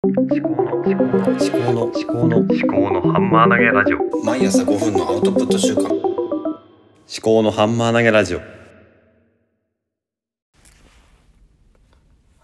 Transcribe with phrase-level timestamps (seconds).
[0.00, 4.24] 思考の思考の思考の思考の思考のハンマー投げラジオ。
[4.24, 5.82] 毎朝5分のアウトプット週間。
[5.90, 5.92] 思
[7.20, 8.38] 考のハンマー投げラジオ。
[8.38, 8.44] は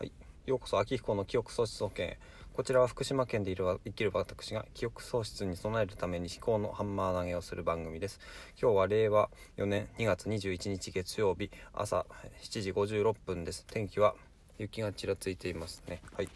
[0.03, 0.11] い、
[0.47, 2.17] ようこそ秋彦の記憶喪失保険
[2.55, 8.19] こちらは福島県でいる生きる私が記憶喪失に備えるために思考のハンマー投げをする番組です。
[8.61, 12.05] 今日は令和4年2月21日月曜日朝
[12.43, 13.65] 7時56分です。
[13.71, 14.17] 天気は
[14.59, 16.01] 雪がちらついていますね。
[16.17, 16.29] はい。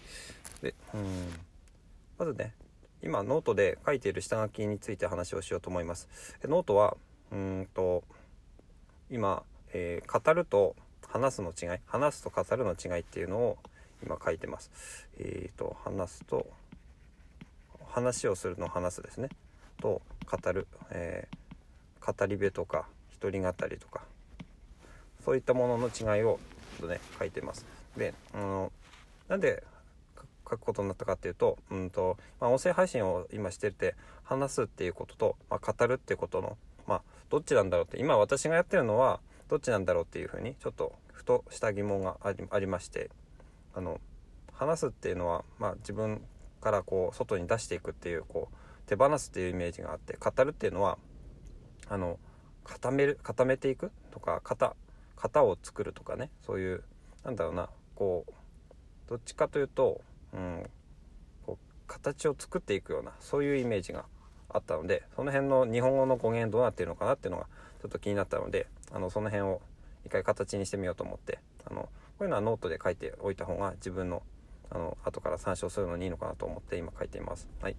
[0.62, 1.28] でうん。
[2.18, 2.54] まずね
[3.02, 6.08] 今ノートで書いている下書きについて話をしようと思います。
[6.44, 6.96] ノートは
[7.30, 8.02] うんと
[9.10, 10.74] 今、えー語ると
[11.06, 13.58] 話すの違い話すと語るの違いっていうのを
[14.02, 14.70] 今書いてます。
[15.18, 16.46] えー、と話すと
[17.86, 19.28] 話をするの話すですね。
[19.80, 21.38] と語る、えー
[22.00, 24.02] 語り部とか一人語りとか
[25.24, 26.40] そういったものの違いを
[26.78, 27.66] とね書いてます。
[27.96, 28.72] であの
[29.28, 29.62] なんで
[30.48, 43.10] 書くことになったかっていうと,、うんとまあ、音声配信を今してて話すっていうことと、まあ、語るっていうことの、まあ、どっちなんだろうって今私がやってるのはどっちなんだろうっていうふうにちょっとふとした疑問がありまして
[43.74, 44.00] あの
[44.52, 46.22] 話すっていうのは、まあ、自分
[46.60, 50.98] からこう外に出していくっていうこう手放すっていうイメージがあって語るっていうのは
[51.88, 52.18] あの
[52.64, 54.74] 固める固めていくとか型
[55.20, 56.84] 型を作るとかねそういう
[57.24, 58.32] なんだろうなこう
[59.08, 60.00] どっちかというと、
[60.32, 60.70] うん、
[61.44, 64.04] こう形を作っていくようなそういうイメージが
[64.48, 67.46] あったのでその辺の日本語の語源どうなってるのかなっていうのが
[67.82, 69.60] ちょっと気になったのであのその辺を
[70.06, 71.90] 一回形にしてみようと思ってあのこ
[72.20, 74.22] ういうのはノートで書いておいた方が自分の
[74.70, 77.48] あの後から参照するのにいいのかなと思って今書いています。
[77.62, 77.76] はい、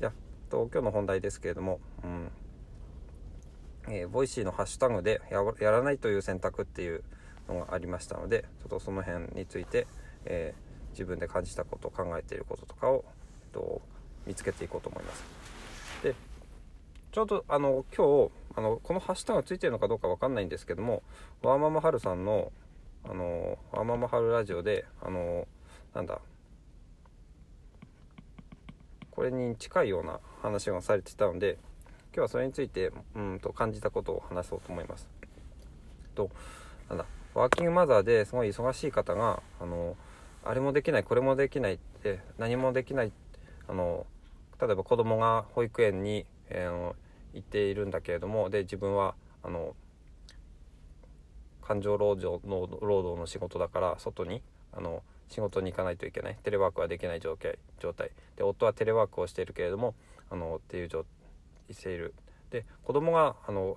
[0.00, 0.12] じゃあ
[0.50, 2.30] と今日の本題ですけれども、うん
[3.88, 7.02] えーボイシーのハッシュタグでややらないという選択っていう
[7.48, 9.86] のがありましたのでちょっとその辺について、
[10.24, 13.04] えー自分で感じたこと考えていることとかを、
[13.42, 13.82] えっと、
[14.26, 15.22] 見つけていこうと思います。
[16.02, 16.14] で
[17.12, 21.02] ちょうどあの今日あのこのハッシュタグついてるのかどうかわかんないんですけども
[21.42, 22.50] ワーママハルさんの
[23.04, 25.46] あのワーママハルラジオであの
[25.94, 26.18] なんだ
[29.10, 31.58] これに近いような話がされてたので
[32.16, 35.06] 今日はそれについてうんと感じたことを話そうと思います。
[36.14, 36.30] と
[36.88, 37.04] なんだ
[37.34, 39.96] ワーキングマザーですごい忙しい方があの
[40.42, 43.12] あれもできないこれもできないって何もできない
[43.68, 44.06] あの
[44.58, 46.94] 例えば子供が保育園に、えー
[47.34, 49.76] 行っているんだけれどもで自分はあの
[51.60, 54.40] 感情労働の労働の仕事だから外に
[54.72, 59.94] あの仕事に行かないといけないテレワークはできない状況状態で夫はテレワークをしているけれども
[60.30, 61.04] あのっていう状
[61.74, 62.14] している。
[62.50, 63.76] で子供があの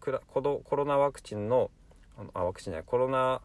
[0.00, 1.70] くらコロコロナワクチンの
[2.34, 3.40] あワクチンじゃないコロナ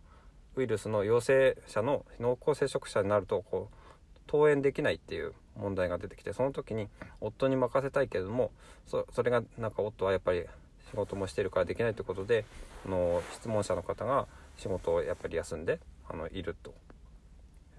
[0.55, 6.87] ウイルスの陽性者の濃厚接触者になるとこう登園できないっていう問題が出てきてその時に
[7.21, 8.51] 夫に任せたいけれども
[8.87, 10.45] それがなんか夫はやっぱり
[10.89, 12.45] 仕事もしてるからできないということで
[12.85, 14.27] あの質問者の方が
[14.57, 15.79] 仕事をやっぱり休んで
[16.09, 16.73] あのいると。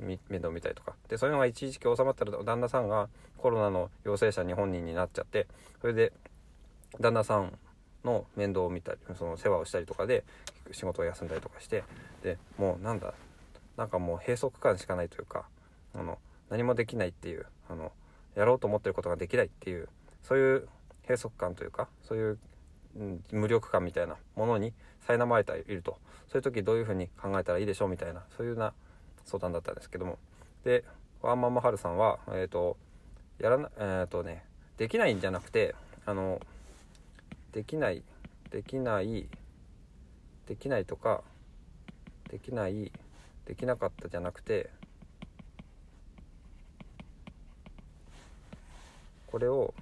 [0.01, 0.95] 面倒見たりとか。
[1.09, 5.47] でそういうのが一時期収まったら旦那さんがコロナの陽性者に本人になっちゃって
[5.81, 6.13] それで
[7.01, 7.57] 旦那さん
[8.05, 10.25] の面倒を見たりその世話をしたりとかで
[10.73, 11.85] 仕事を休んだりとかして
[12.23, 13.15] でもうなんだ
[13.77, 15.47] なんかもう閉塞感しかないというか
[15.95, 16.19] あの
[16.51, 17.93] 何もできないっていうあの
[18.35, 19.89] やろうと思ってることができないっていう
[20.23, 20.69] そういう
[21.03, 22.39] 閉塞感というかそういう、
[23.33, 24.75] 無力感みたいなものに
[25.07, 25.97] 苛まれていると。
[26.29, 28.75] そういう時どういうふうに考えたらいいでしょうみたいなそういうな
[29.29, 30.19] 相談だったんですけども。
[30.65, 30.85] で
[31.23, 32.77] ワンマンマハルさんはえっ、と
[33.39, 34.45] やらなえっ、とね
[34.77, 35.75] できないんじゃなくて
[36.07, 36.41] あの
[37.53, 38.03] できない
[38.51, 39.29] できない
[40.47, 41.23] できないとか
[42.31, 42.93] できない
[43.47, 44.71] できなかったじゃなくて
[49.27, 49.75] これを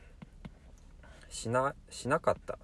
[1.28, 2.58] しなしなかった。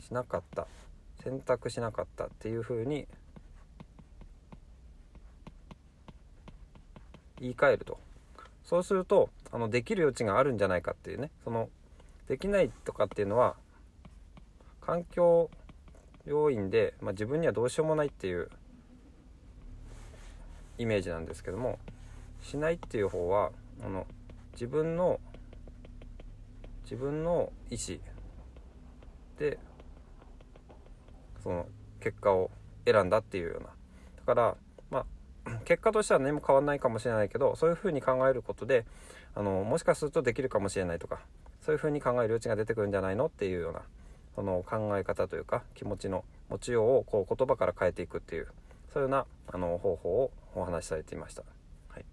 [0.00, 0.66] しなかった。
[1.22, 3.08] 選択しなかったっていうふうに
[7.40, 7.98] 言い換えると。
[8.64, 11.30] そうするとあのできる余地があるんじゃないかっていうね。
[11.44, 11.68] その
[12.28, 13.56] できないとかっていうのは
[14.80, 15.50] 環境
[16.24, 18.48] 要因で、まあ、自分にはどうしようもないっていう
[20.78, 21.78] イメージなんですけども
[22.42, 23.50] しないっていう方は
[23.84, 24.06] あの
[24.52, 25.20] 自分の
[26.84, 27.98] 自分の意思
[29.38, 29.58] で
[31.42, 31.66] その
[32.00, 32.50] 結果を
[32.84, 33.68] 選んだっていうような。
[33.68, 33.72] だ
[34.26, 34.56] から
[35.70, 38.84] 結果としては何も変わらないかもしれないけどそういうふうに考えることで
[39.36, 41.20] あのもしかするとできるかもしれないとか
[41.64, 43.82] そういうふうに考える余地が出てくるんじゃないのっていうような
[44.34, 48.48] その考え方というか気持ちの持ちようをこう言葉から変えていくっていう
[48.92, 51.44] そういうようなあの方法をお話しされていました。
[51.90, 52.04] はい、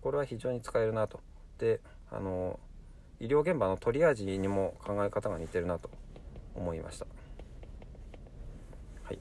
[0.00, 1.20] これは非常に使えるなと。
[1.58, 1.78] で
[2.10, 2.58] あの
[3.20, 5.90] 医療現場のトリアージにも考え方が似てるなと
[6.56, 7.06] 思いました
[9.04, 9.18] はい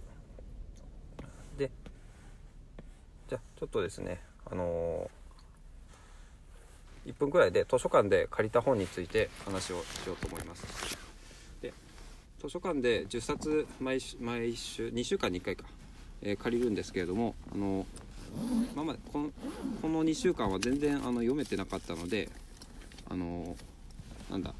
[1.58, 1.70] で
[3.30, 5.10] じゃあちょっとですねあの
[7.06, 10.98] 1分くらいで図書館で借りた本について話をしようと思います。
[11.62, 11.72] で
[12.40, 15.66] 図書館で10冊毎週毎週2週間に1回か、
[16.24, 17.86] えー借りるんですけれどもあの
[18.74, 19.32] 今までこの
[19.82, 22.30] この2週間は全然あの読めてなかったので
[23.10, 23.56] あの
[24.30, 24.54] なんだ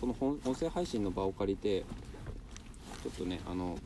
[0.00, 1.80] この本音声配信の場を借りて
[3.02, 3.78] ちょっとねあの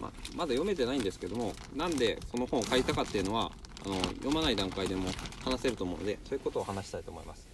[0.00, 3.50] ままだ読めてないんですけどもなんでその本を買いたかっていうのは
[3.84, 5.08] あの読まない段階でも
[5.44, 7.46] 話せると思うのでそういうことを話したいと思います。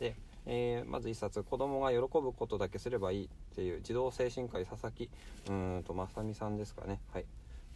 [0.00, 0.14] で、
[0.46, 5.10] えーまず1冊「子供が喜ぶことだけすればいい」っていう児童精神科医佐々木
[5.48, 7.00] うんと正美さんですかね。
[7.12, 7.26] はい。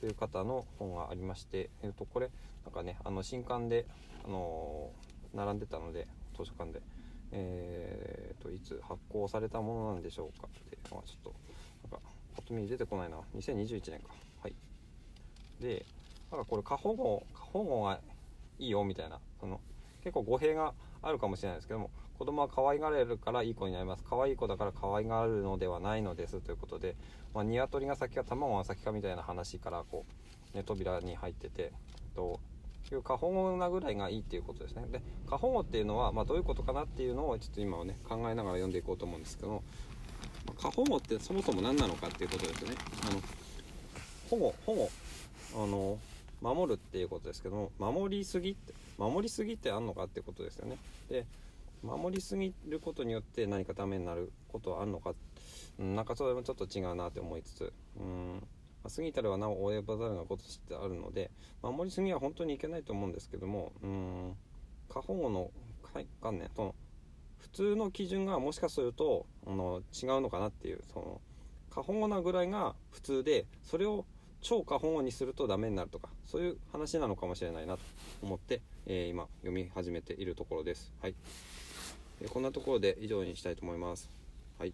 [0.01, 2.31] という方の本がありまして、えー、とこれ
[2.65, 3.87] なんかねあの新刊で、
[4.25, 6.07] あのー並んでたので
[6.37, 6.81] 図書館で、
[7.33, 11.35] えー、といつ発行されたものなんでしょうかって、まあ、ちょっと
[12.39, 13.17] パッと見出てこないな。
[13.37, 14.15] 2021年か。
[14.43, 14.55] はい。
[15.61, 15.85] で
[16.31, 17.99] なんかこれ過保護過保護が
[18.61, 19.19] いいよみたいな。
[19.41, 19.61] その
[20.05, 24.05] 結構語弊があるかもしれないですけども子供は可愛がれるからいい子になります。
[24.09, 26.41] 可愛い子だから可愛がるのではないのです。
[26.41, 26.95] ということで、
[27.35, 30.05] まあ、鶏が先か卵が先かみたいな話からこ
[30.55, 31.73] う、ね、扉に入ってて、
[32.15, 32.41] と、
[32.93, 34.87] いう過保護なぐらいがいいっていうことですね。
[34.91, 39.63] で過保護っていうのは、まあ、どういうことかなっていうのをちょっと今はね考えながら読んでいこうと思うんですけども、
[40.61, 42.77] 過保護ってそもそも何なのかっていうことですよね。
[43.09, 43.21] あの
[44.31, 44.91] 保護保護。
[45.55, 45.99] あの
[46.41, 50.77] 守るっていうことですけども守りすぎって守りすぎってあんのかってことですよね。
[51.09, 51.27] で
[51.83, 55.15] 守りすぎることによって何かダメになることはあるのか、
[55.79, 57.73] うん、なんかそれもちょっと違うなって思いつつ。
[57.99, 58.43] うん
[58.85, 61.31] 過ぎたるはなお及ばざるがことしてあるので
[61.63, 64.37] 守りすぎは本当にいけないと思うんですけどもうん
[64.89, 65.51] 過保護の
[65.95, 66.75] 概観念その
[67.39, 71.21] 普通の基準がもしかするとあの違うのかなっていうその
[71.71, 74.05] 過保護なぐらいが普通でそれを
[74.41, 77.81] 超過保護にするとダメになるとかそういう話なのかもしれないなと
[78.23, 80.93] 思って、えー今読み始めているところです。
[81.01, 81.15] はい、
[82.29, 84.11] こんなところで以上にしたいと思います。
[84.59, 84.73] はい。